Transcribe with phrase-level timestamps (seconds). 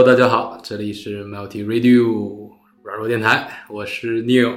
[0.00, 2.50] Hello，大家好，这里是 Multi Radio
[2.82, 4.54] 软弱电台，我是 Neil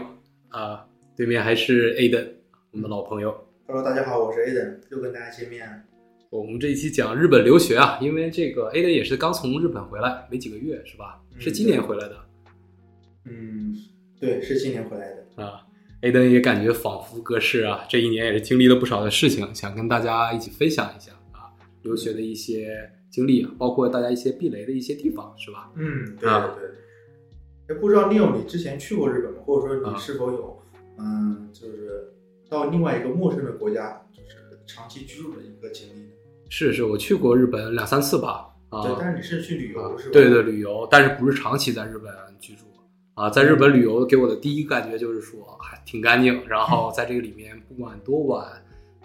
[0.48, 0.86] 啊，
[1.18, 2.30] 对面还是 Aden，
[2.72, 3.36] 我们的老朋友。
[3.68, 5.68] Hello，大家好，我是 Aden，又跟大家见面。
[6.30, 11.20] 我们这一期讲日本留学啊，因为这个 Aden 也是刚从日本回来，没几个月是吧？
[11.36, 12.16] 嗯是今年回来的
[13.26, 13.76] 嗯，
[14.22, 15.44] 对，是今年回来的。
[15.44, 15.68] 啊。
[16.04, 21.52] Aden 也感觉仿佛隔世啊，这一年也是经历了不少的事情，想跟大家一起分享一下啊，
[21.82, 25.72] 留学的一些经历啊，包括大家一些避雷的一些地方，是吧？
[25.76, 26.76] 嗯，对啊对对。
[27.68, 29.40] 哎，不知道 Neil 你之前去过日本吗？
[29.46, 30.60] 或者说啊你是否有，
[30.98, 32.12] 嗯，就是
[32.50, 36.08] 到另外一个陌生的国家，就是长期居住的一个经历呢？
[36.50, 40.10] 是是，我去过日本两三次吧，啊，对，但是你是去旅游、啊是吧？
[40.12, 42.66] 对对，旅游，但是不是长期在日本居住
[43.14, 43.30] 啊？
[43.30, 48.46] 在日本旅游给我的第一感觉就是说还挺干净，然后 在这个里面不管多晚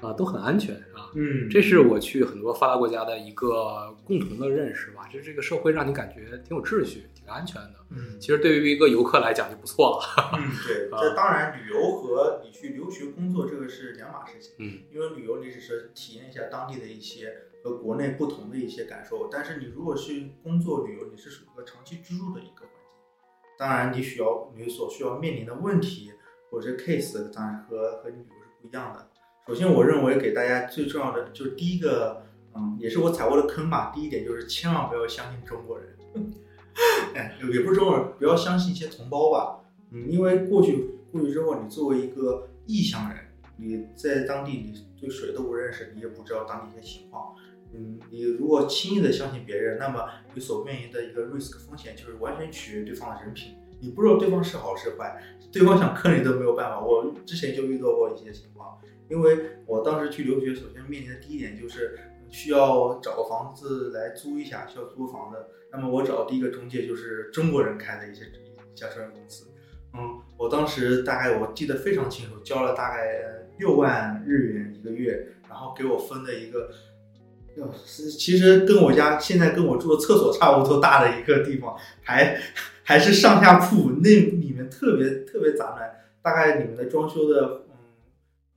[0.01, 1.11] 啊都很安全啊。
[1.15, 7.75] 嗯，这是我去很多发达国家的一个共同的认识吧，就是这个社会让你感觉挺有秩序、挺安全的。
[7.91, 10.39] 嗯其实对于一个游客来讲就不错了。
[10.39, 14.53] 嗯，对， 啊这当然旅游和你去留学工作这个是两码事情。
[14.59, 17.33] 嗯，因为旅游你只是体验一下当地的一些
[17.65, 26.13] 和国内不同的一些感受，但是你如果去工作旅游，你是属于一个长期居住的一个环境，当然你需要你所需要面临的问题
[26.51, 29.09] 或者是 case，当然和和你旅游是不一样的。
[29.49, 32.23] 首先，我认为给大家最重要的就是第一个，
[32.55, 33.91] 嗯，也是我踩过的坑吧。
[33.95, 35.89] 第一点就是千万不要相信中国人，
[37.17, 39.65] 哎，也不是中国人，不要相信一些同胞吧。
[39.91, 43.19] 嗯，因为过去过去之后，你作为一个异乡人，
[43.57, 47.35] 你在当地你对谁都不认识，你也不知道当地一些情况。
[47.73, 53.55] 嗯，你如果轻易的相信别人，那么你所面临的一个 risk 风险就是完全取决于对方的人品。
[53.81, 56.81] 你不知道对方是好是坏，对方想坑你都没有办法。
[56.81, 65.39] 我之前就遇到过一些情况，因为我当时去留学，首先面临的第一点就是需要找个房子来租一下，需要租房子。
[65.71, 69.47] 那么我找的第一个中介就是中国人开的一些一家证券公司。
[69.95, 76.71] 嗯，我当时大概我记得非常清楚，交了大概六万日元一个月，然后给我分的一个，
[77.85, 82.41] 是其实跟我家现在跟我住的厕所差不多大的一个地方，还
[82.83, 85.91] 还是上下铺，那里面特别特别杂乱，
[86.23, 87.77] 大概里面的装修的嗯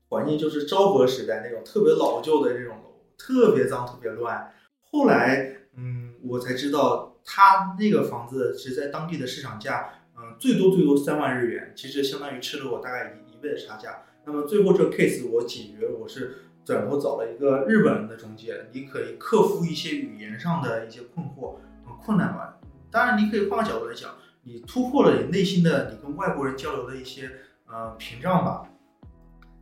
[0.10, 4.54] 环境就是昭和时代那种特别老旧的那种楼，特别脏特别乱。
[4.92, 9.96] 后来嗯我才知道，他那个房子其实在当地的市场价。
[10.24, 14.04] 嗯，最多最多三万日元，其实相当于吃了我大概一一倍的差价。
[14.24, 16.36] 那么最后这 case 我解决，我是
[16.72, 21.56] 转头找了一个日本人的中介，你可以克服一些语言上的一些困惑、
[21.86, 22.58] 嗯、困难吧。
[22.90, 24.12] 当然，你可以换个角度来讲，
[24.44, 27.30] 你突破了你内心的你跟外国人交流的一些
[27.68, 28.70] 呃屏障吧。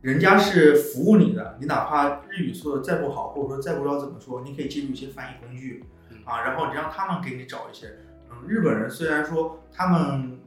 [0.02, 5.84] 人家是服务你的，你哪怕日语说的再不好，或者说再不知道怎么说，你可以借助一些翻译工具
[6.24, 7.88] 啊，然后你让他们给你找一些。
[8.30, 10.38] 嗯，日本人虽然说他们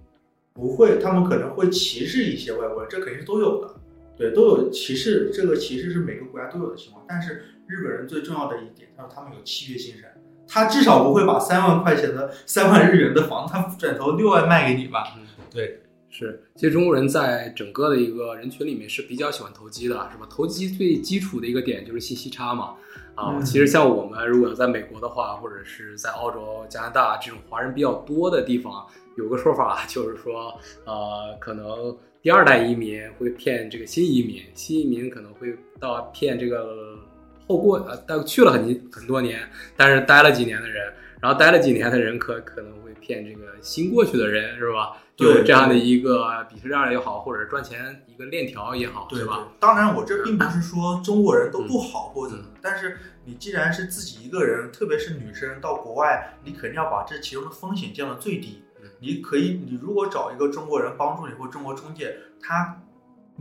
[0.53, 3.75] 不会，他们可能会歧视一些外国人，这肯定是都有的，
[4.18, 5.31] 对，都有歧视。
[5.34, 7.06] 这个歧视是每个国家都有的情况。
[7.07, 10.09] 但是日本人最重要的一点，他说他们有契约精神，
[10.47, 15.13] 他至少不会把三万块钱的三万日元的房子，他转头六万卖给你吧？
[15.18, 20.28] 嗯对，是，其实中国人在整个的一个人群里面是比较喜欢投机的，是吧？
[20.29, 22.75] 投机最基础的一个点就是信息差嘛。
[23.16, 28.85] 啊，嗯其实像我们如果在美国的话，或者是在澳洲、加拿大这种华人比较多的地方，
[29.16, 36.97] 有个说法就是说，呃，可能第二代移民会骗这个新移民，新移民可能会到骗这个
[37.45, 39.41] 后过呃，但去了很很多年，
[39.75, 40.81] 但是待了几年的人，
[41.19, 44.95] 然后待了几年的人可可能会骗这个新过去的人，是吧？
[45.17, 49.45] 有这样的一个鄙视链也好，或者是赚钱一个链条也好，对是吧？？
[49.59, 58.62] 当然，我这并不是说中国人都不好或者怎么，嗯但是你既然是自己一个人，特别是女生到国外，你肯定要把这其中的风险降到最低嗯。
[59.03, 62.81] 你可以，你如果找一个中国人帮助你或中国中介，他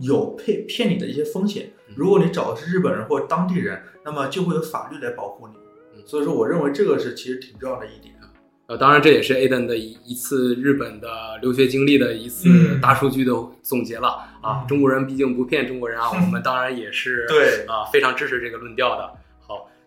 [0.01, 1.71] 有骗骗你的一些风险。
[1.89, 5.55] 嗯如果你找的是日本人或者当地人，那么就会有法律来保护你。
[5.95, 8.13] 嗯所以说，我认为这个是其实挺重要的一点。
[8.67, 14.09] 呃，当然这也是 Aden 的一一次日本的留学经历的一次嗯大数据的总结了、
[14.41, 14.63] 啊。
[14.63, 19.13] 嗯中国人毕竟不骗中国人啊， 我们当然也是对啊非常支持这个论调的。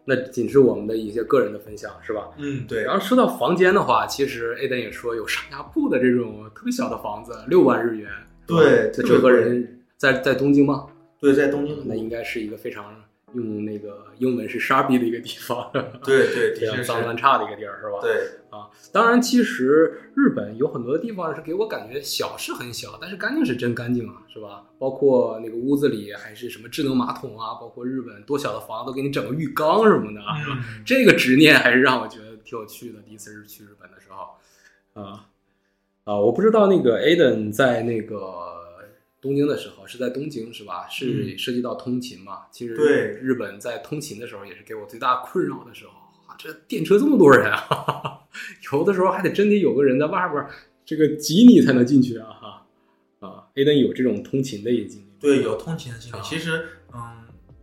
[0.05, 2.29] 好，那仅是我们的一些个人的分享，是吧？
[2.37, 8.09] 嗯，对然后说到房间的话，其实 Aden 也说有上下铺的这种特别小的房子，六万日元。
[8.47, 10.85] 对这折合人在在东京吗？
[11.19, 12.93] 对，在东京那应该是一个非常
[13.35, 15.69] 用那个英文是傻逼的一个地方，
[16.03, 17.99] 对对，脏乱差的一个地儿，是吧？
[18.01, 24.63] 对，啊，当然，其实日本有很多地方是给我感觉小是很小，但是干净是真干净啊，是吧？
[24.79, 30.21] 包括那个屋子里还是什么智能马桶啊，包括日本多小的房子都给你整个浴缸什么的
[30.85, 32.99] 这个执念还是让我觉得挺有趣的。
[33.01, 35.25] 第一次是去日本的时候，啊
[36.03, 38.17] 啊，我不知道那个 Aden 在那个
[39.25, 40.87] 东京的时候是在东京是吧？
[40.87, 42.43] 是涉及到通勤嘛？
[42.51, 45.93] 其实对日本在通勤的时候也是给我最大困扰的时候
[46.27, 48.19] 啊，这电车这么多人啊，
[48.71, 50.51] 有的时候还得真得有个人在外边儿
[50.85, 56.15] 这个挤你才能进去啊哈啊，Aden 有这种通勤的一经历，对，有通勤的经历。
[56.15, 56.63] 啊其实，
[56.93, 56.99] 嗯，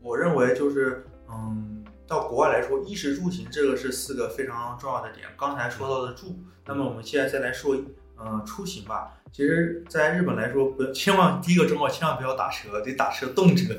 [0.02, 5.28] 我认为就是，嗯，到国外来说，衣食住行这个是四个非常重要的点。
[5.38, 6.36] 刚才说到的住，
[6.66, 7.76] 那么我们现在再来说，
[8.18, 9.21] 嗯，出行吧。
[9.32, 13.74] 其实，在日本来说，不千万第一个周末，千万不要打车，得打车动辄，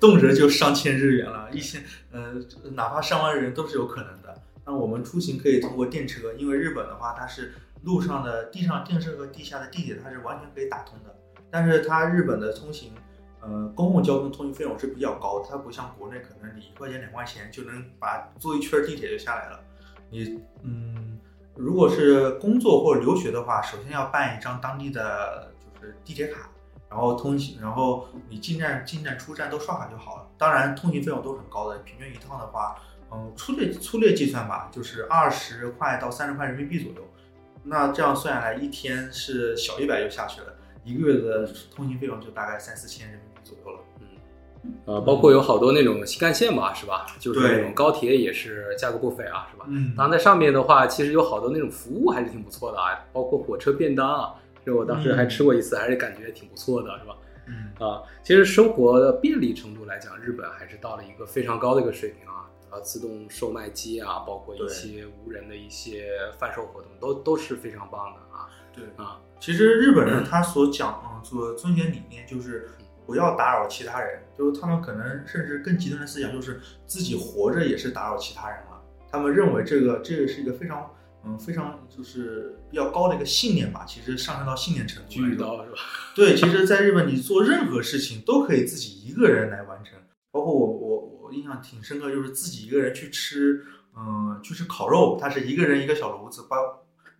[0.00, 1.80] 动辄就上千日元了，一千，
[2.10, 2.34] 呃，
[2.72, 4.42] 哪怕上万日元都是有可能的。
[4.66, 7.52] 那我们出行可以通过电车，因为日本的话，它是
[7.84, 11.14] 路上的、地上电车和地下的地铁，它是完全可以打通的。
[11.48, 12.92] 但是它日本的通行，
[13.40, 19.60] 呃，公共交通通行费用是比较高，它不像国内可能你一块钱两块钱就能把坐一圈地铁就下来了。
[20.10, 21.11] 你嗯，
[21.54, 26.48] 如果是工作或者留学的话，首先要办一张当地的就是地铁卡，
[26.88, 30.26] 然后通行，然后你进站、进站、出站都刷卡就好了。
[30.38, 32.76] 当然，通行费用都很高的，平均一趟的话，
[33.10, 37.06] 嗯，粗略粗略计算吧，就是二十块到三十块人民币左右。
[37.62, 40.54] 那这样算下来，一天是小一百就下去了。
[40.84, 43.81] 一个月的通行费用就大概三四千人民币左右了。
[44.84, 47.06] 呃，包括有好多那种新干线嘛，是吧？
[47.18, 49.66] 就是那种高铁也是价格不菲啊，是吧？
[49.68, 57.16] 嗯当然在上面的话，其实有好多那种服务还是挺不错的啊，包括火车便当啊，这我当时还吃过一次，还是感觉挺不错的，是吧？
[57.46, 62.48] 嗯，啊，其实生活的便利程度来讲，日本还是到了一个非常高的一个水平啊。
[62.70, 66.06] 啊，自动售卖机啊，包括一些无人的一些
[66.38, 68.82] 贩售活动，都都是非常棒的啊对。
[68.96, 72.70] 啊，其实日本人他所讲，嗯，所遵循理念就是
[73.12, 78.82] 不要打扰其他人，就是他们可能甚至更极端的思想就是自己活着也是打扰其他人了。
[79.10, 80.90] 他们认为这个这个是一个非常
[81.26, 85.28] 嗯非常就是比较高的一个信念吧，其实上升到信念程度来说。
[85.28, 85.76] 巨刀是吧？
[86.16, 89.98] 对，其实，在日本，你做任何事情都可以自己一个人来完成。
[90.30, 93.62] 包括我，我，我印象挺深刻，就是自己一个人去吃，
[93.94, 96.56] 嗯，去吃烤肉，他是一个人一个小炉子，把，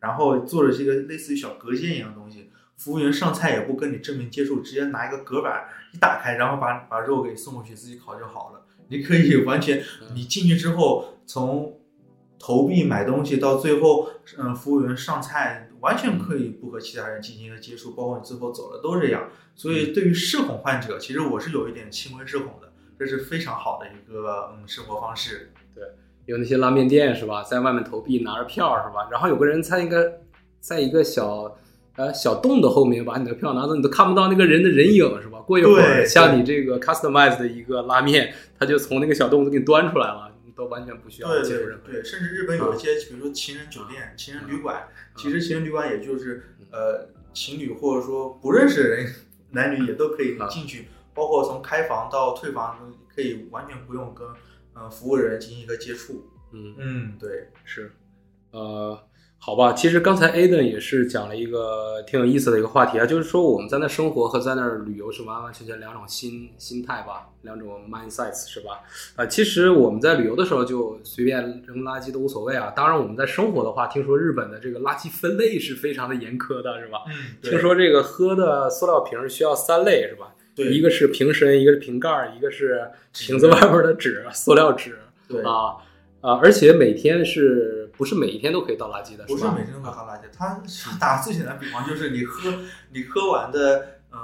[0.00, 2.50] 然后做着这个类似于小隔间一样的东西。
[2.82, 8.62] 服务员上菜也不跟你正面接触，直接拿一个隔板一打开，然后把把肉给送过去，自己烤就好了。
[8.88, 9.81] 你可以完全，
[10.14, 11.79] 你进去之后，从
[12.40, 19.29] 投币买东西到最后，嗯，服务员上菜，完全可以不和其他人进行一个接触，包括你最后走了都这样。
[19.55, 25.52] 所以对于社恐患者，其实我是有一点轻微社恐的，这是非常好的一个嗯生活方式。
[25.73, 25.84] 对
[26.26, 29.08] 有那些拉面店是吧，在外面投币拿着票是吧？
[29.11, 30.20] 然后有个人在一个
[30.58, 31.56] 在一个小
[32.03, 35.39] 呃小洞的后面把你的票拿走，你都看不到那个人的人影是吧？
[35.47, 42.03] 过一会儿，像你这个 customize 的一个拉面，它就从那个小洞子给你端出来了，你都完全不需要对对接触任何人。
[42.03, 49.13] 对，甚至日本有一些，比如说情人酒店、情人旅馆，其实情人旅馆也就是呃情侣或者说不认识的人，
[49.51, 54.27] 男女也都可以进去，包括从开房到退房都可以完全不用跟
[54.75, 56.27] 呃服务人进行一个接触。
[56.53, 57.93] 嗯，嗯，对，是，
[58.51, 58.99] 呃，
[59.44, 68.83] 好吧，其实刚才 Aden 也是讲了一个挺有意思的一个话题啊，就是说我们在那生活和在那儿旅游是完完全全两种心心态吧，两种 mindsets 是吧？
[69.17, 72.72] 啊、其实我们在旅游的时候就随便扔垃圾都无所谓啊。
[72.77, 77.01] 当然我们在生活的话，听说日本的这个垃圾分类是非常的严苛的，是吧？
[77.08, 80.37] 嗯，听说这个喝的塑料瓶需要三类是吧？
[80.55, 84.96] 对一个是瓶身，一个是瓶盖儿，一个是瓶子外边的纸，塑料纸。
[85.27, 85.79] 对啊
[86.20, 86.39] 啊！
[86.41, 89.25] 而且每天是不是每一天都可以倒垃圾的？
[89.25, 90.63] 不是每天都可以倒垃圾，它
[90.99, 92.53] 打最简单比方就是你喝
[92.91, 94.20] 你喝完的，嗯，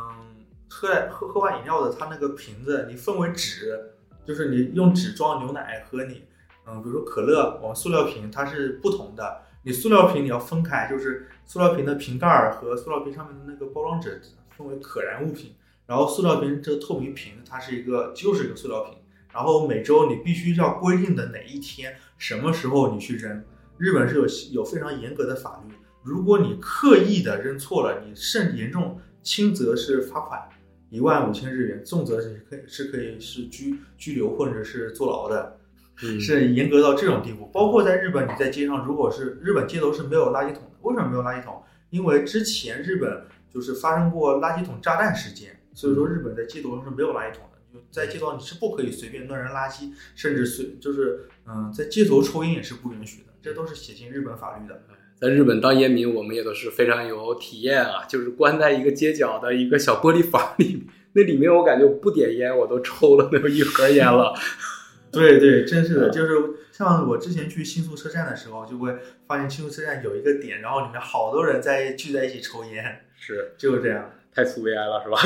[0.68, 3.92] 喝喝喝完饮料的，它那个瓶子你分为纸，
[4.26, 6.25] 就是你用纸装牛奶和你，
[6.66, 14.20] 嗯，比如说可乐，我们塑料瓶它是不同的，你塑料瓶你要分开，就是塑料瓶的瓶盖儿和塑料瓶上面的那个包装纸
[14.56, 15.54] 分为可燃物品，
[15.87, 18.94] 然后塑料瓶这个透明瓶它是一个就是一个塑料瓶。
[19.30, 23.44] 然后每周你必须要规定的哪一天、什么时候你去扔。
[23.78, 30.49] 日本是有有非常严格的法律，如果你刻意的扔错了，你甚严重，轻则是罚款
[30.90, 35.58] 一万五千日元，重则是可以是可以是拘拘留或者是坐牢的，
[36.02, 37.47] 嗯是严格到这种地步。
[37.52, 41.62] 包括在日本，你在街上，如果是日本街头是没有垃圾桶的，为什么没有垃圾桶？
[41.90, 47.58] 因为之前日本就是发生过垃圾桶炸弹事件，所以说日本在街头上是没有垃圾桶的。
[47.73, 54.83] 就在街头你是不可以随便乱扔垃圾，甚至随就是嗯，在街头抽烟也是不允许的，这都是写进日本法律的。
[55.21, 64.33] 在日本当烟民，我们也都是非常有体验啊，就是关在一个街角的一个小玻璃房里，那里面我感觉不点烟我都抽了那么一盒烟了。
[65.11, 66.35] 对对，真是的，就是
[66.71, 68.95] 像我之前去新宿车站的时候，就会
[69.26, 74.11] 发现新宿车站有一个点，然后里面好多人在聚在一起抽烟，是就是这样。
[74.38, 75.18] 太粗 VI 了，是吧？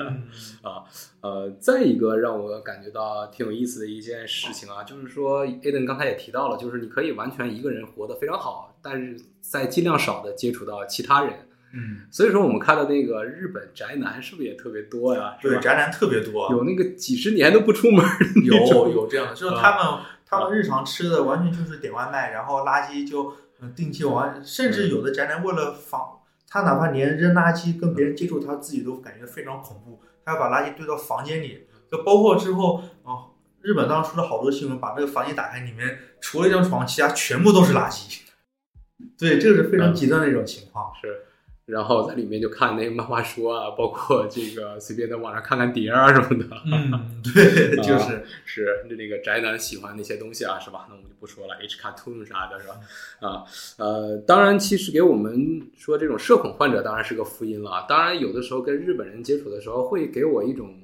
[0.00, 0.24] 嗯
[0.62, 0.82] 啊，
[1.20, 11.34] 呃，再一个让我感觉到挺有意思的一件事情啊，就是说，Aden 刚才也提到了，就是你可以完全一个人活得非常好，但是在尽量少的接触到其他人。
[11.72, 15.36] 嗯，所以说，我们看到那个日本宅男是不是也特别多呀？
[15.40, 18.04] 是对，宅男特别多，有那个几十年都不出门
[18.44, 26.17] 有种有这样的，就是他们他们日常吃的完全就是点外卖，然后垃圾就嗯定期往，甚至有的宅男为了防，
[26.48, 33.28] 他哪怕连扔垃圾跟别人接触，他自己都感觉非常恐怖，他要把垃圾堆到房间里，就包括之后啊，
[33.60, 38.20] 日本当时出了好多新闻，把那个房间打开，里面除了一张床，其他全部都是垃圾。
[39.18, 40.90] 对，这个是非常极端的一种情况。
[41.00, 41.26] 是，
[41.68, 46.46] 然后在里面就看那个漫画书啊，包括这个随便在网上看看碟啊什么的。
[46.64, 50.86] 嗯， 对，就啊是，是那个宅男喜欢那些东西啊，是吧？
[50.88, 52.80] 那我们就不说了，H cartoon 啥的，是吧？
[53.20, 53.44] 啊，
[53.76, 57.86] 呃，当然，其实给我们说这种社恐患者当然是个福音了啊。
[57.86, 60.74] 当然，有的时候跟日本人接触的时候，会给我一种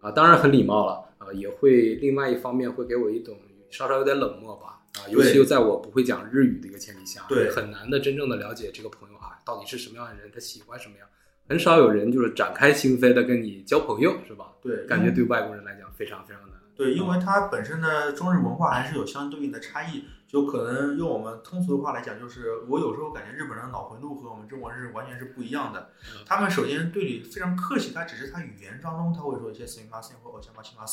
[0.00, 3.36] 啊，当然很礼貌了啊，也会另外一方面会给我一种
[3.68, 11.08] 稍稍有点冷漠吧啊，尤其又在我不会讲日语的一个前提下，对很难的真正的了解这个朋友啊到底是什么样的人，他喜欢什么样。
[11.48, 14.52] 很少有人就是展开心扉的跟你交朋友，是吧？
[14.62, 16.58] 对，感觉对外国人来讲非常非常难。
[16.74, 26.24] 对，因为它本身的中日文化还是有相对应的差异，就可能用我们通俗的话来讲，就是我有时候感觉日本人的脑回路和我们中国人是完全是不一样的嗯。
[26.24, 30.86] 他们首先对你非常客气，他只是他语言当中他会说一些 s i m a s 或 o j a m a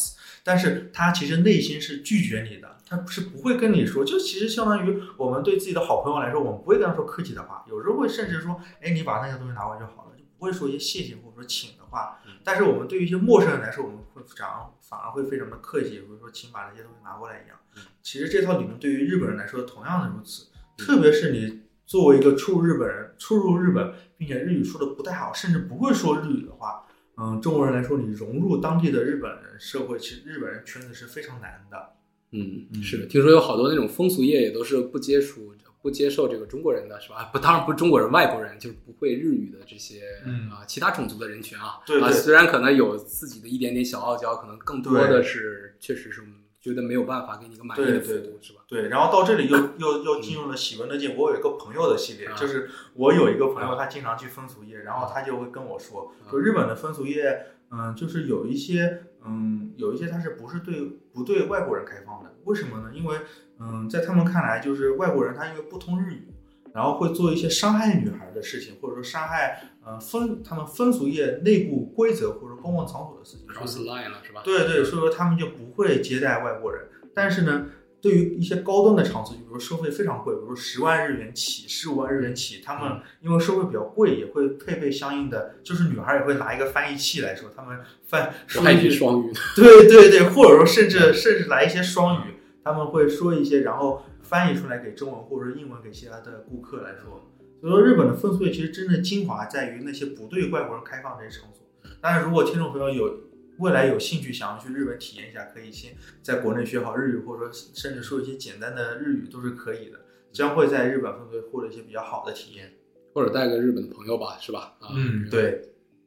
[0.43, 12.17] 但是他其实内心是拒绝你的，他是不会跟你说，就其实相当于我们对自己的好朋友来说，我们不会跟他说客气的话，有时候会甚至说，哎，你把那些东西拿过来就好了，就不会说一些谢谢或者说请的话。
[12.43, 17.83] 但是我们对于一些陌生人来说，我们会反而反而会非常的客气，比如说请把这些东西拿过来一样嗯。
[18.01, 31.95] 其实这套理论对于日本人来说同样的如此，嗯特别是你作为一个初入日本人，初入日本并且日语说的不太好，甚至不会说日语的话，嗯，中国人来说，你融入当地的日本人社会，其实日本人圈子是非常难的。
[32.31, 37.29] 嗯，嗯是的，听说有好多那种风俗业也都是不接触、不接受这个中国人的，是吧？
[37.31, 41.79] 不，当然不是中国人，外国人就是不会日语的这些、嗯啊其他种族的人群啊。
[41.85, 46.21] 对对啊，虽然可能有自己的一点点小傲娇，可能更多的是确实是
[46.61, 48.59] 觉得没有办法给你一个满意的服务，对对是吧？
[48.67, 51.15] 对，然后到这里又 又又进入了喜闻乐见。
[51.15, 60.81] 我有一个朋友的系列，啊就是我有一个朋友，啊他经常去风俗业，然后他就会跟我说，啊就日本的风俗业，嗯，就是有一些，嗯，有一些他是不是对
[61.13, 62.35] 不对外国人开放的？
[62.43, 62.91] 为什么呢？
[62.93, 63.17] 因为，
[63.59, 66.27] 嗯，在他们看来，就是外国人他因为不通日语，
[66.73, 73.47] 然后会做一些伤害女孩的事情，或者说伤害，呃，风他们风俗业内部规则或者公共场所的事情。
[73.47, 74.41] cross line 了，是吧？
[74.43, 76.87] 对对，所以说他们就不会接待外国人。
[77.13, 77.65] 但是呢，
[78.01, 92.35] 对于一些高端的场所，就比如说收费非常贵，比如说十万日元起、十五万日元起，他们因为收费比较贵，也会配备相应的，就是女孩也会拿一个翻译器来说，他们翻说还一句双语， 对对对，或者说甚至甚至来一些双语，
[92.71, 97.25] 他们会说一些，然后翻译出来给中文或者英文给其他的顾客来说。
[97.59, 101.65] 所以说，日本的风俗业其实真的精华在于那些不对外国人开放这些场所。
[101.99, 103.21] 当然，如果听众朋友有
[103.57, 109.99] 未来有兴趣想要去日本体验一下，可以先在国内学好日语，或者说甚至说一些简单的日语都是可以的，
[110.31, 112.71] 将会在日本风俗业获得一些比较好的体验。
[113.13, 114.77] 或者带个日本的朋友吧，是吧？
[114.79, 115.61] 啊，嗯，，对，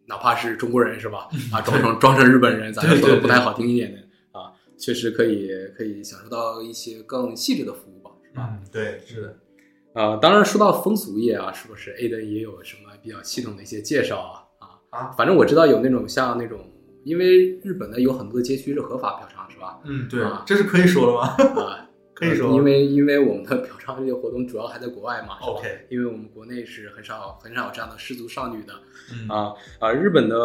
[0.06, 1.28] 哪怕是中国人，是吧？
[1.52, 4.04] 啊， 装成装成日本人，咱对对说的不太好听一点的啊，
[4.82, 8.48] 确实可以可以享受到一些更细致的服务吧，是吧？
[8.50, 9.36] 嗯，对，是的。
[9.94, 14.42] 啊，当然说到风俗业啊，是不是 A 的也有什么比较系统的一些介绍啊？
[14.58, 16.58] 啊啊反正我知道有那种像那种，
[17.04, 19.78] 因为日本的有很多的街区是合法嫖娼，是吧？
[19.84, 28.72] 嗯，对啊，这是可以说的吗啊， 可以说因为因为我们的嫖娼这些活动主要还在国外嘛？OK，因为我们国内是很少很少有这样的失足少女的
[29.12, 30.36] 嗯啊啊，日本的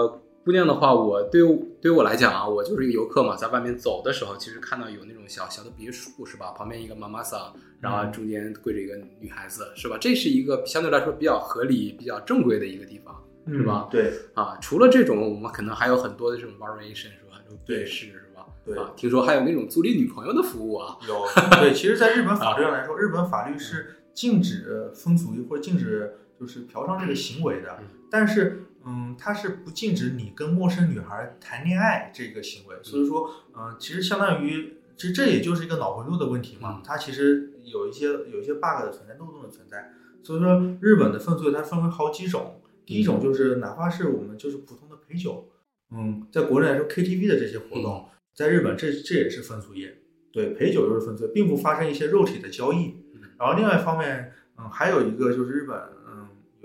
[0.47, 1.41] 姑娘的话，我对
[1.81, 6.51] 对于我来讲啊，我就是一个游客嘛，在外面走的时候，其实看到有那种小小的别墅是吧？
[6.51, 9.97] 旁边一个妈妈桑，然后中间跪着一个女孩子是吧？
[9.99, 13.13] 这是一个相对来说比较合理、比较正规的一个地方
[13.49, 13.89] 是吧？
[13.89, 17.41] 嗯对啊，除了这种，我们可能还有很多的这种 variation 是吧？
[17.43, 18.45] 这种对视是吧？
[18.65, 20.97] 对啊，听说还有那种租赁女朋友的服务啊。
[21.09, 21.25] 有
[21.59, 32.77] 对，其实，在日本 法律上来说，日本法律是禁止风俗或者禁止就是嫖娼这个行为的嗯，但是，嗯，它是不禁止你跟陌生女孩谈恋爱这个行为。
[32.81, 36.81] 所以说，嗯，其实相当于，其实这也就是一个脑回路的问题嘛嗯。
[36.85, 39.91] 它其实有一些有一些 bug 的存在，漏洞的存在。
[40.23, 42.61] 所以说，日本的犯罪它分为好几种。
[42.85, 45.49] 第一种就是哪怕是我们就是普通的陪酒，
[45.91, 49.97] 嗯，在国内来说 KTV 的这些活动，在日本这这也是分俗业。
[50.31, 52.95] 对，陪酒就是分罪，并不发生一些肉体的交易。
[53.37, 56.06] 然后另外一方面，嗯，还有一个就是日本，嗯，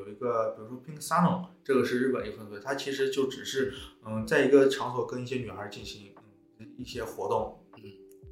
[0.05, 3.73] 有一个比如说 pink salon，这个是日本一个分粹，它其实就只是，
[4.05, 6.13] 嗯，在一个场所跟一些女孩进行
[6.59, 7.65] 嗯一些活动。
[7.77, 7.83] 嗯，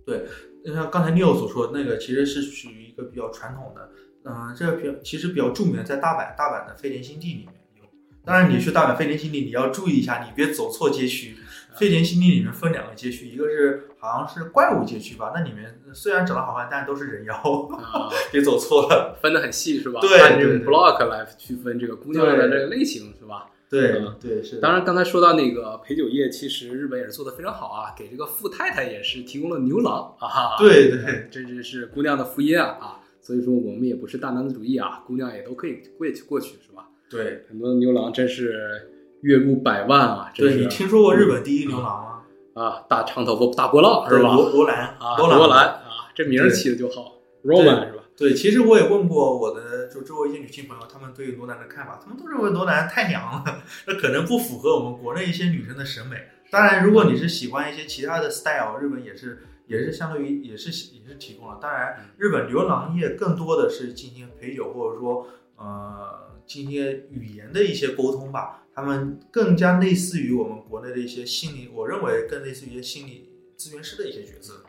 [0.05, 0.27] 对，
[0.65, 3.93] 就像刚才 Neil 所说的那个，其实是属于一个比较传统的，
[4.25, 7.85] 嗯，这个比较其实比较著名的，在大阪大阪的飞田新地里面有。
[8.25, 11.37] 当然，你去大阪飞田新地，你要注意一下，你别走错街区。
[11.75, 17.69] 飞田新地里面分两个街区，一个是好像是怪物街区吧，那里面虽然长得好看，但都是人妖，
[18.33, 20.01] 别走错了，分得很细是吧？
[20.01, 23.47] 对，按这个 block 来区分这个姑娘的这个类型是吧？
[23.71, 24.57] 对对是。
[24.57, 30.59] 当然，刚才说到那个陪酒业，其实日本也是做的非常好啊，给这个富太太也是提供了牛郎啊。
[30.59, 33.01] 对对，这这是姑娘的福音啊啊！
[33.21, 36.89] 所以说我们也不是大男子主义啊，姑娘也都可以过去过去是吧？
[37.09, 38.91] 对，很多牛郎真是。
[39.23, 40.33] 月入百万啊！
[40.35, 42.23] 对你听说过日本第一牛郎吗？
[42.55, 44.35] 啊，大长头发大波浪是吧？
[44.35, 48.05] 罗罗兰啊，罗兰啊，这名儿起的就好，Roman 是吧？
[48.17, 53.45] 对，其实我也问过我的就周围一些女性朋友，她们对罗兰的看法，她们都认为罗兰太娘了，
[53.87, 56.17] 那可能不符合我们国内一些女生的审美。
[56.51, 61.59] 当然，如果你是喜欢一些其他的 style，日本也是也是相对于也是也是提供了。
[61.63, 66.73] 当然，日本牛郎业更多的是进行陪酒或者说呃进行
[67.11, 68.67] 语言的一些沟通吧。
[68.75, 73.29] 他们更加类似于我们国内的一些心理，我认为更类似于一些心理
[73.59, 74.65] 咨询师的一些角色，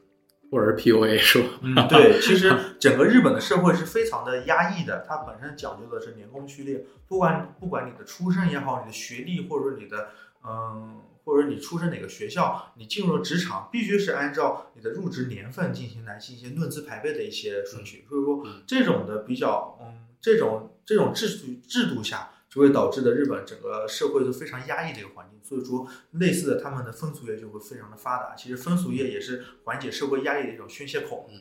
[0.52, 1.48] 或者是 PUA 是吧？
[1.62, 10.10] 嗯，对，其实整个日本的社会是非常的压抑的，它本身讲究的是年功序列，不管不管你的出身也好，你的学历，或者说你的
[10.44, 22.30] 嗯，或者你出身哪个学校，你进入了职场，必须是按照你的入职年份进行来进行论资排辈的一些顺序，所以说这种的比较嗯，这种这种制度制度下。
[22.52, 25.88] 就会导致的日本整个社会都非常压抑的一个环境，所以说
[26.20, 28.36] 类似的他们的风俗业就会非常的发达。
[28.36, 31.30] 其实风俗业也是缓解社会压力的一种宣泄口。
[31.32, 31.40] 嗯，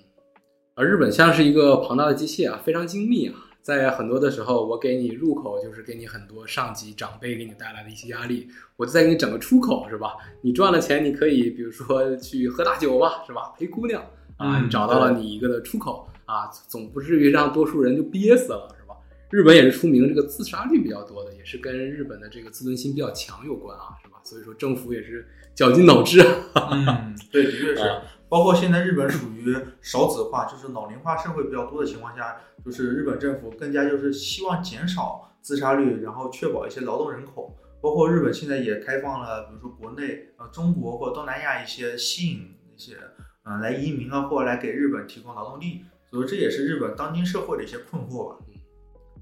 [0.76, 10.16] 而日本像是一个庞大的机械啊，非常精密啊，在很多的时候，我给你入口就是给你很多上级长辈给你带来的一些压力，我就再给你整个出口是吧？
[10.42, 13.52] 你赚了钱，你可以比如说 去喝大酒吧是吧？
[13.58, 14.02] 陪姑娘
[14.36, 18.68] 啊，你找到了你一个的出口啊，总不至于让多数人就憋死了。
[18.78, 18.94] 是吧
[19.30, 24.18] 日本也是出名这个自杀率比较多的，也是跟日本的这个自尊心比较强有关啊，是吧？
[24.25, 26.20] 所以说政府也是绞尽脑汁。
[26.73, 28.00] 嗯，对，的确是。
[28.28, 37.56] 包括现在日本属于少子化，就是老龄化社会比较多的情况下，就是日本政府更加就是希望减少自杀率，然后确保一些劳动人口。
[37.82, 42.96] 包括日本现在也开放了，比如说国内呃中国或东南亚一些吸引一些
[43.44, 45.82] 嗯来移民啊，或来给日本提供劳动力。
[46.10, 48.36] 所以这也是日本当今社会的一些困惑吧。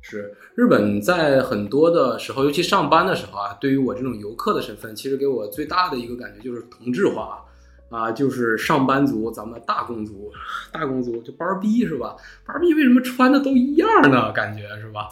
[0.01, 7.45] 是日本在很多的时候，尤其上班的时候啊，对于我这种游客的身份，其实给我最大的一个感觉就是同质化
[7.91, 10.31] 啊，就是上班族，咱们大工族，
[10.73, 12.17] 大工族就班儿逼是吧？
[12.47, 14.33] 班儿逼为什么穿的都一样呢？
[14.33, 15.09] 感觉是吧？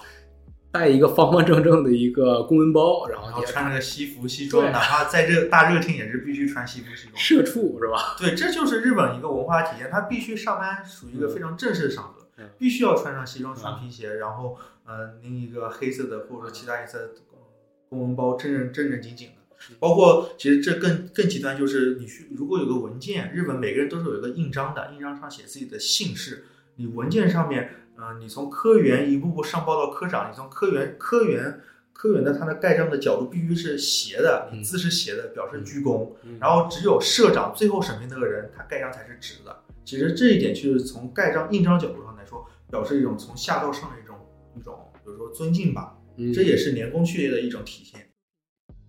[0.73, 7.17] 带一个方方正正的一个公文包，然后穿个西服西装，哪怕在这大热天也是必须穿西服西装。
[7.17, 8.15] 社畜是吧？
[8.21, 12.27] 对，这就是日本一个文化体现，他必须上班属于一个非常正式的场合，
[12.59, 14.57] 必须要穿上西装，穿皮鞋，然后。
[14.89, 17.11] 嗯，拎一个黑色的或者说其他颜色
[17.89, 19.35] 公文包，正正正正经经的。
[19.79, 26.45] 包括其实这更更极端，就是你去如果有个文件，日本每个人都是有一个印章的，印章上写自己的姓氏。
[26.77, 31.61] 你文件上面，嗯，你从科员一步步上报到科长，你从科员科员
[31.93, 36.11] 科员的他的盖章的角度必须是斜的，你字是斜的，表示鞠躬。
[36.41, 39.57] 然后只有社长最后审批那个人，他盖章才是直的。
[39.85, 44.15] 其实这一点就是从盖章印章角度上来说，表示一种从下到上的一种。
[44.59, 45.99] 一种，比如说尊敬吧，
[46.35, 48.06] 这也是年功序列的一种体现。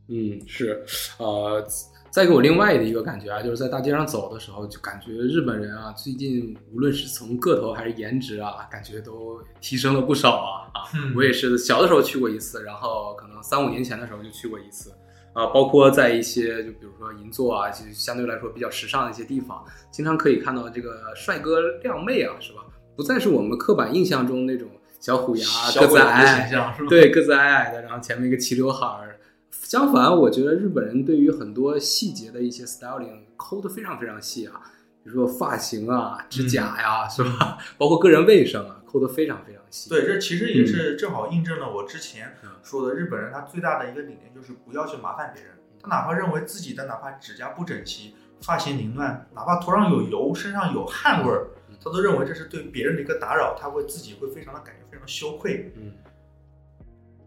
[0.09, 0.85] 嗯，是，
[1.17, 1.65] 呃，
[2.09, 10.79] 再给我另外的一个感觉啊，就是在大街上走的时候，就感觉日本人啊，最近无论是从个头还是颜值啊，感觉都提升了不少啊啊！
[11.15, 14.91] 我也是小的时候去过一次，然后可能三五年前的时候就去过一次
[15.33, 22.61] 啊，包括在一些就比如说银座啊，就相对来说比较时尚的一些地方，经常可以看到这个帅哥靓妹啊，是吧？
[22.95, 24.69] 不再是我们刻板印象中那种。
[24.99, 25.45] 小虎牙，
[25.79, 26.49] 个子矮，
[26.89, 29.15] 对，个子矮矮的，然后前面一个齐刘海儿。
[29.51, 34.61] 相反，我觉得日本人对于很多细节的一些 styling 抠的非常非常细啊，
[35.03, 37.57] 比如说发型啊、指甲呀，是吧？
[37.77, 39.89] 包括个人卫生啊，抠的非常非常细。
[39.89, 45.51] 对，这其实也是正好印证了我之前说的，日本人他最大的一个理念就是不要去麻烦别人。
[45.81, 51.47] 他哪怕认为自己的哪怕指甲不整齐、发型凌乱，哪怕头上有油、身上有汗味儿。
[51.83, 55.71] 他都认为这是对别人的一个打扰，他会自己会非常的感觉非常羞愧。
[55.77, 55.93] 嗯，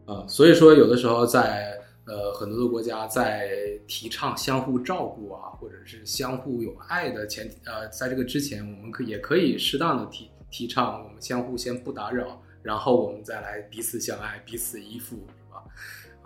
[0.06, 1.79] 啊，所以说有的时候在
[2.10, 15.62] 呃，很多的国家在提倡相互照顾啊，或者是相互有爱的前提，呃，在这个之前，我们可也可以适当的提提倡，我们相互先不打扰，然后我们再来彼此相爱、彼此依附，是吧？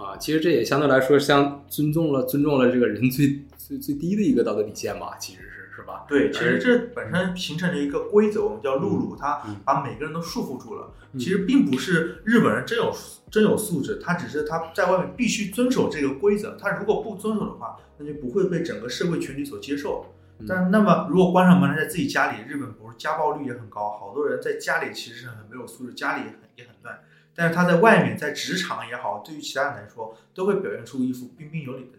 [0.02, 6.04] 啊，其实这也相对来说，相尊重了尊重了这个人最最最低的一个道德底线吧，其实是是吧？
[6.06, 10.92] 对，其实这本身形成了一个规则，我们叫露露，它嗯把每个人都束缚住了。
[11.12, 12.92] 嗯其实并不是日本人真有
[13.30, 20.06] 真有素质，他只是他在外面必须遵守这个规则，他如果不遵守的话，那就不会被整个社会群体所接受。
[20.38, 26.98] 嗯但那么如果关上门来在自己家里，日本不是家暴率也很高，好多人在家里其实是很没有素质，家里也很也很乱。
[27.36, 31.98] 但是他在外面，在职场也好，对于其他人来说，都会表现出一副彬彬有礼的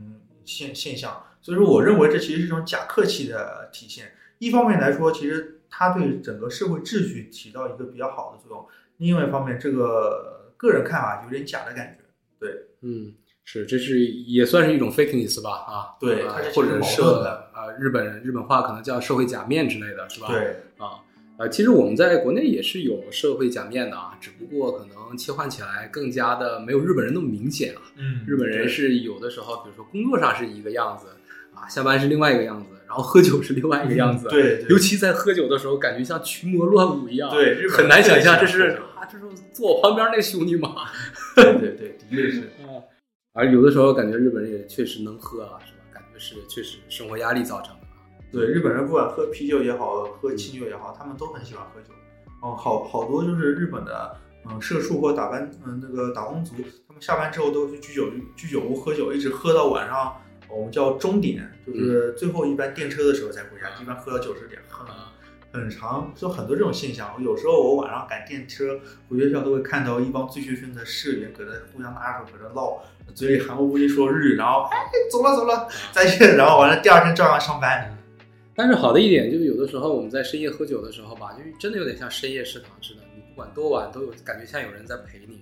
[0.00, 1.22] 嗯现现象。
[1.48, 4.12] 所以说，我认为这其实是一种假客气的体现。
[4.36, 8.66] 一方面来说，其实它对整个社会秩序起到一个比较好的作用；
[8.98, 12.04] 另外一方面，这个个人看法有点假的感觉。
[12.38, 12.50] 对
[12.82, 20.28] 嗯，是，这是也算是一种 fakeness 吧，啊，啊对它是矛盾社啊，日本人日本话可能叫社会假面之类的，是吧？
[20.28, 21.00] 对，啊，
[21.38, 27.80] 呃，其实我们在国内也是有社会假面的啊，只不过可能切换起来更加的没有日本人那么明显啊。
[27.96, 31.06] 嗯日本人是有的时候，比如说工作上是一个样子
[31.60, 34.28] 啊，下班是另外一个样子，然后喝酒是另外一个样子。
[34.28, 40.74] 嗯对，对尤其在喝酒的时候，感觉像群魔乱舞一样，对很难想象这是啊，这是坐我旁边那个兄弟吗？
[41.36, 42.40] 对对对，的确是。
[42.62, 42.78] 啊，
[43.32, 45.78] 而有的时候感觉日本人也确实能喝啊，是吧？
[45.92, 47.98] 感觉是确实生活压力造成的啊。
[48.32, 51.88] 对日本人不管喝啤酒也好，喝清酒也好，他们都很喜欢喝酒。
[52.42, 54.16] 哦，好好多就是日本的
[54.48, 56.54] 嗯社畜或打班嗯那个打工族，
[56.86, 60.16] 他们下班之后都去居酒居酒屋喝酒，一直喝到晚上，
[60.50, 65.12] 我们叫终点，就是最后一班电车的时候才回家，一般喝到九十点，很啊，
[65.52, 67.14] 很长，就很多这种现象。
[67.22, 72.82] 有时候我晚上赶电车回学校，都会看到一帮醉醺醺的室员搁那互相拉手搁那唠，
[73.14, 74.78] 嘴里含糊不清说日语，然后哎
[75.10, 77.94] 走了走了再见，然后完了第二天照样上班。
[78.54, 85.40] 但是好的一点就是，有的时候我们在深夜喝酒的时候吧，就是真的有点像深夜食堂似的，你不管多晚都有感觉像有人在陪你，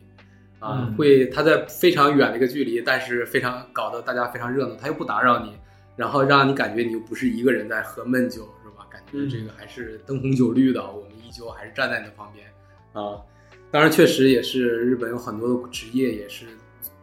[0.58, 5.56] 啊，嗯会他在非常远的一个距离，但是非常搞得大家非常热闹，他又不打扰你，
[5.96, 8.86] 然后让你感觉你又不是一个人在喝闷酒，是吧？
[8.90, 12.46] 感觉这个还是灯红酒绿的，我们依旧还是站在你的旁边
[12.92, 13.20] 啊。
[13.70, 16.46] 当然，确实也是日本有很多的职业也是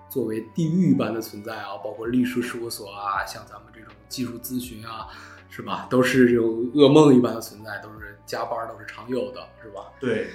[0.10, 5.08] 作为地狱一般的存在啊，包括律师事务所啊，像咱们这种技术咨询啊，
[5.50, 5.88] 是吧？
[5.90, 9.92] 都是这种噩梦一般的存在，都是加班都是常有的，是吧？
[10.00, 10.28] 对，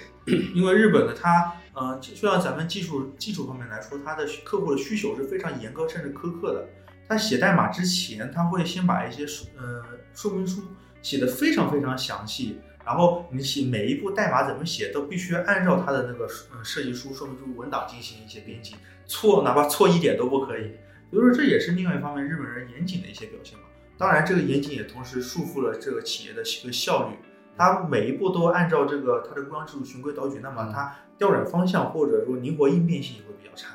[0.54, 6.68] 因为日本的它，呃，就像咱们技术技术方面来说，它的客户的需求是非常严格甚至苛刻的。
[7.08, 10.62] 他写代码之前，他会先把一些说呃说明书
[11.02, 18.74] 写的非常非常详细，然后你写每一步代码怎么写，都必须按照他的那个呃设计书说明书文档进行一些编辑，
[19.06, 20.72] 错哪怕错一点都不可以。
[21.10, 23.64] 所以说这也是另外一方面日本人严谨的一些表现嘛。
[23.96, 27.16] 当然，这个严谨也同时束缚了这个企业的一个效率。
[27.58, 33.74] 它每一步都按照这个它的规章制度循规蹈矩，那么它调转方向或者说灵活应变性也会比较差。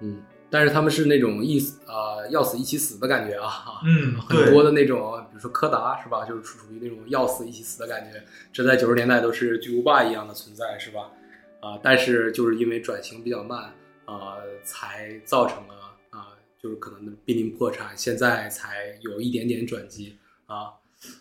[0.00, 11.10] 嗯，但是他们是那种一死呃要死一起死的感觉啊，嗯 很多的那种，比如说柯达是吧，就是处处于那种要死一起死的感觉，这在九十年代都是巨无霸一样的存在是吧？
[11.60, 13.72] 啊、但是就是因为转型比较慢
[14.04, 15.74] 啊、才造成了
[16.10, 20.74] 啊、就是可能濒临破产，现在才有一点点转机啊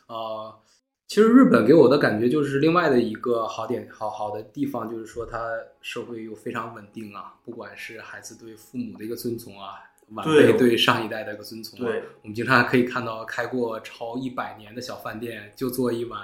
[0.07, 0.59] 啊。
[1.13, 5.47] 其实日本给我的感觉就是另外的一个好点，好好的地方就是说它
[5.79, 9.75] 社会又非常稳定啊，不管是孩子对父母的一个遵从啊，
[10.13, 16.19] 晚辈对对上一代的一个遵从啊，对我们经常可以看到开过超一百年的小饭店，就做一碗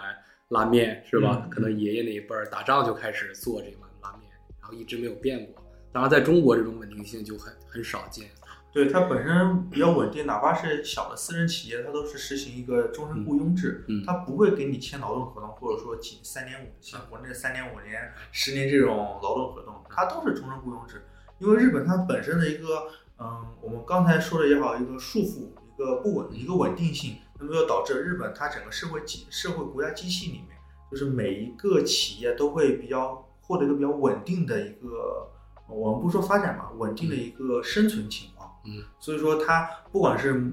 [0.48, 1.40] 拉面，是吧？
[1.44, 5.64] 嗯可能爷爷那一辈儿打仗就开始做这碗拉面，然后一直没有变过。
[5.92, 8.28] 当然，在中国这种稳定性就很很少见。
[8.72, 21.04] 对它本身比较稳定，哪怕是小的私人企业，它都是实行一个终身雇佣制，嗯嗯它不会给你签劳动合同，或者说仅三年五像国内三年五年、十年这种劳动合同，它都是终身雇佣制。
[21.40, 30.58] 因为日本它本身的一个，嗯，我们刚才说的也好，一个束缚，一个不稳，一个稳定性，那么就导致日本它整个社会机社会国家机器里面，
[30.92, 35.28] 就是每一个企业都会比较获得一个比较稳定的一个，
[35.68, 38.39] 我们不说发展吧，稳定的一个生存情况。
[38.66, 40.44] 嗯，所以说他不管是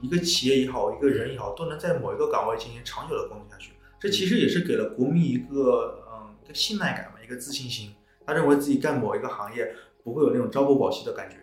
[0.00, 3.72] 一个企业也好，一个人也好，都能在某一个岗位进行长久的工作下去。
[3.98, 7.94] 这其实也是给了国民一个嗯一个信赖感嘛，一个自信心。
[8.24, 11.36] 他认为自己干某一个行业不会有那种朝不保夕的感觉。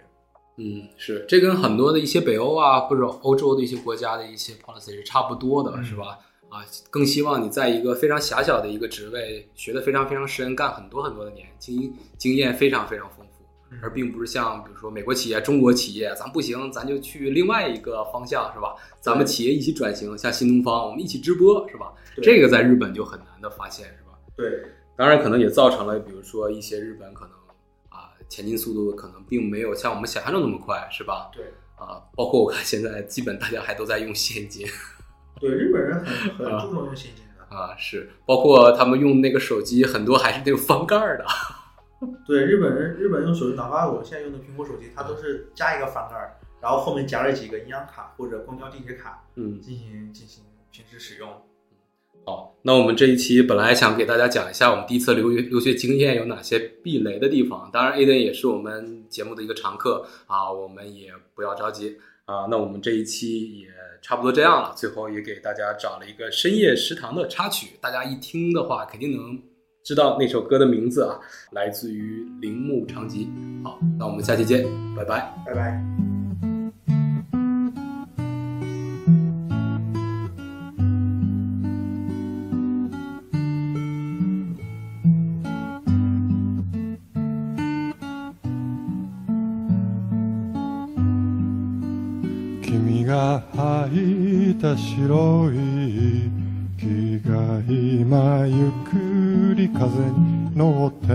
[0.57, 6.19] 嗯，是这跟很多的一些北欧啊或者欧洲的一些国家的一些 policy 是差不多的，嗯是吧？
[6.49, 13.22] 啊，更希望你在一个非常狭小的一个职位学的非常非常深，干很多很多的年，经经验非常非常丰富，
[13.81, 18.75] 而并不是像比如说美国企业、中国企业，咱不行，咱就去另外一个方向，是吧？
[18.99, 21.93] 咱们企业一起转型，像新东方，我们一起直播，是吧？
[22.21, 24.17] 这个在日本就很难的发现，是吧？
[24.35, 24.63] 对，
[24.95, 27.33] 当然可能也造成了，比如说一些日本可能
[27.89, 31.29] 啊前进速度可能并没有像我们想象中那么快，是吧？
[31.33, 34.67] 对，啊，包括我看现在基本大家还都在用现金。
[35.41, 41.25] 对，日本人很 很注重用现金的啊，是，包括他们用那个手机，很多还是那种翻盖的。
[42.25, 51.29] 对，日本人日本用手机，哪怕我现在用的苹果手机，它都是加一个翻盖，然后后面夹着几个银行卡或者公交、地铁卡，嗯，进行进行平时使用。
[52.25, 62.47] 好，那我们这一期本来想给大家讲一下我们第一次留学留学经验有哪些避雷的地方，当然 A 的也是我们节目的一个常客啊，我们也不要着急啊。
[62.49, 63.67] 那我们这一期也
[64.01, 69.37] 差不多这样了，最后也给大家找了一个深夜食堂的插曲，大家一听的话肯定能
[69.82, 71.18] 知道那首歌的名字啊，
[71.52, 73.30] 来自于铃木长吉。
[73.64, 75.82] 好，那我们下期见，拜拜，拜拜。
[92.60, 96.30] 君が履いた白い
[96.76, 98.72] 木が今ゆっ
[99.53, 101.07] り風に乗って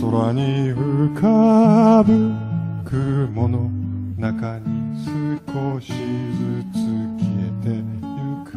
[0.00, 2.32] 空に浮かぶ
[2.84, 3.70] 雲の
[4.16, 4.90] 中に
[5.46, 5.94] 少しず
[6.72, 8.50] つ消えてゆく。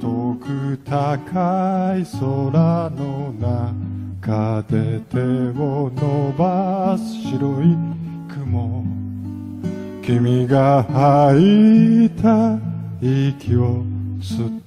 [0.00, 3.32] 遠く高い空の
[4.20, 5.18] 中で手
[5.58, 7.76] を伸ばす白い
[8.28, 8.84] 雲。
[10.02, 12.58] 君が吐いた
[13.00, 13.84] 息を
[14.20, 14.57] 吸って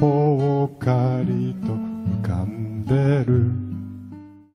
[0.00, 3.59] ぽっかりと浮かんでる。